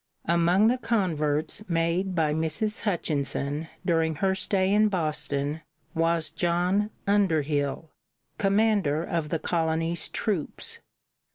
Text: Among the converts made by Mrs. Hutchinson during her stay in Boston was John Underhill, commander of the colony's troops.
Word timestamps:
Among 0.25 0.67
the 0.67 0.79
converts 0.79 1.63
made 1.69 2.15
by 2.15 2.33
Mrs. 2.33 2.81
Hutchinson 2.81 3.67
during 3.85 4.15
her 4.15 4.33
stay 4.33 4.73
in 4.73 4.87
Boston 4.89 5.61
was 5.93 6.31
John 6.31 6.89
Underhill, 7.05 7.91
commander 8.39 9.03
of 9.03 9.29
the 9.29 9.37
colony's 9.37 10.09
troops. 10.09 10.79